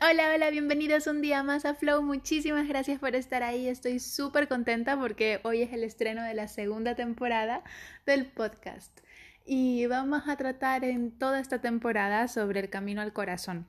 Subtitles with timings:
[0.00, 2.02] Hola, hola, bienvenidos un día más a Flow.
[2.02, 3.68] Muchísimas gracias por estar ahí.
[3.68, 7.62] Estoy súper contenta porque hoy es el estreno de la segunda temporada
[8.06, 8.98] del podcast.
[9.44, 13.68] Y vamos a tratar en toda esta temporada sobre el camino al corazón.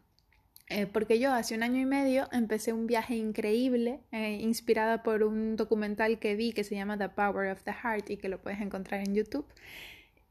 [0.70, 5.21] Eh, porque yo hace un año y medio empecé un viaje increíble, eh, inspirada por
[5.21, 8.42] un documental que vi que se llama The Power of the Heart y que lo
[8.42, 9.46] puedes encontrar en YouTube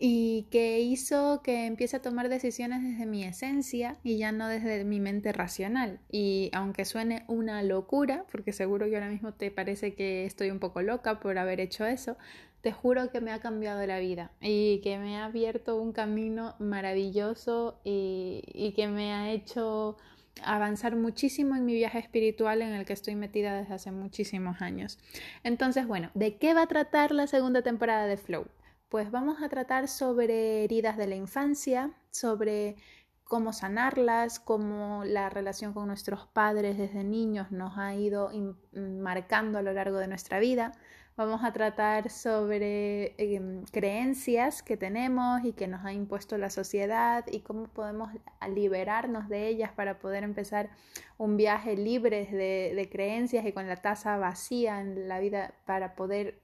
[0.07, 4.85] y que hizo que empiece a tomar decisiones desde mi esencia y ya no desde
[4.85, 5.99] mi mente racional.
[6.11, 10.59] Y aunque suene una locura, porque seguro que ahora mismo te parece que estoy un
[10.59, 12.19] poco loca por haber hecho eso,
[12.61, 16.55] te juro que me ha cambiado la vida y que me ha abierto un camino
[16.59, 19.97] maravilloso y, y que me ha hecho
[20.43, 24.99] avanzar muchísimo en mi viaje espiritual en el que estoy metida desde hace muchísimos años.
[25.45, 28.45] Entonces, bueno, ¿de qué va a tratar la segunda temporada de Flow?
[28.89, 32.77] Pues vamos a tratar sobre heridas de la infancia, sobre
[33.25, 38.31] cómo sanarlas, cómo la relación con nuestros padres desde niños nos ha ido
[38.73, 40.73] marcando a lo largo de nuestra vida.
[41.17, 47.25] Vamos a tratar sobre em, creencias que tenemos y que nos ha impuesto la sociedad
[47.31, 48.11] y cómo podemos
[48.53, 50.71] liberarnos de ellas para poder empezar
[51.17, 55.95] un viaje libre de, de creencias y con la taza vacía en la vida para
[55.95, 56.44] poder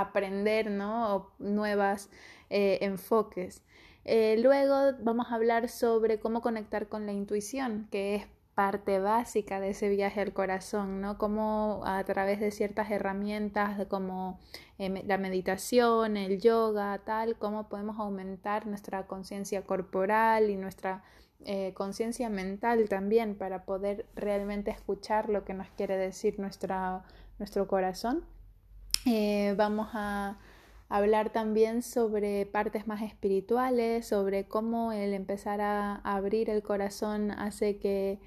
[0.00, 1.32] aprender ¿no?
[1.38, 2.10] nuevas
[2.50, 3.62] eh, enfoques.
[4.04, 9.60] Eh, luego vamos a hablar sobre cómo conectar con la intuición, que es parte básica
[9.60, 11.18] de ese viaje al corazón, ¿no?
[11.18, 14.40] Cómo a través de ciertas herramientas como
[14.78, 21.04] eh, la meditación, el yoga, tal, cómo podemos aumentar nuestra conciencia corporal y nuestra
[21.74, 28.24] conciencia mental también para poder realmente escuchar lo que nos quiere decir nuestro corazón.
[29.10, 30.36] Eh, vamos a
[30.90, 37.78] hablar también sobre partes más espirituales, sobre cómo el empezar a abrir el corazón hace
[37.78, 38.18] que,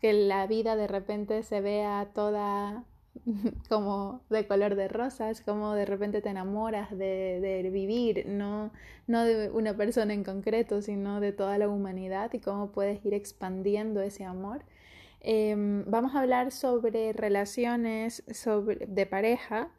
[0.00, 2.84] que la vida de repente se vea toda
[3.68, 8.70] como de color de rosas, como de repente te enamoras de, de, vivir, no,
[9.06, 13.12] no de una persona en concreto, sino de toda la humanidad y cómo puedes ir
[13.12, 14.62] expandiendo ese amor.
[15.26, 19.70] Em, vamos a hablar sobre relaciones sobre, de pareja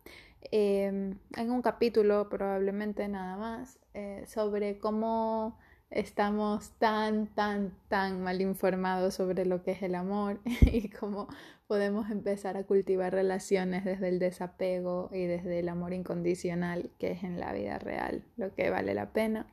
[0.52, 5.56] em, en un capítulo probablemente nada más eh, sobre cómo
[5.92, 11.28] estamos tan, tan, tan mal informados sobre lo que es el amor y cómo
[11.68, 17.24] podemos empezar a cultivar relaciones desde el desapego y desde el amor incondicional que es
[17.24, 19.46] en la vida real lo que vale la pena.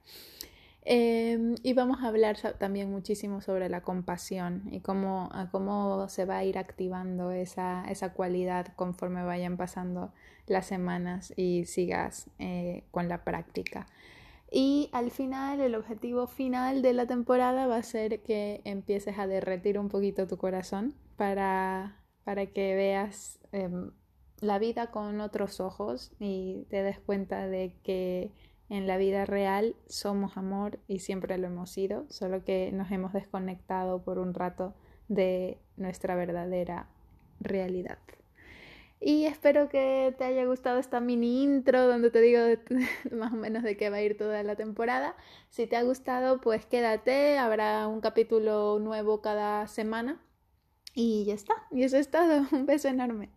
[0.85, 6.39] Em, y vamos a hablar también muchísimo sobre la compasión y cómo, cómo se va
[6.39, 10.13] a ir activando esa, esa, cualidad conforme vayan pasando
[10.49, 13.87] las semanas y sigas eh, con la práctica.
[14.51, 19.27] Y al final, el objetivo final de la temporada va a ser que empieces a
[19.29, 23.93] derretir un poquito tu corazón para, para que veas em,
[24.41, 28.33] la vida con otros ojos y te des cuenta de que
[28.73, 33.13] en la vida real somos amor y siempre lo hemos sido, solo que nos hemos
[33.13, 34.75] desconectado por un rato
[35.09, 36.89] de nuestra verdadera
[37.39, 37.99] realidad.
[38.99, 42.41] Y espero que te haya gustado esta mini intro donde te digo
[43.13, 45.17] más o menos de qué va a ir toda la temporada.
[45.51, 50.19] Si te ha gustado, pues quédate, habrá un capítulo nuevo cada semana.
[50.95, 52.47] Y ya está, y eso es todo.
[52.53, 53.31] Un beso enorme.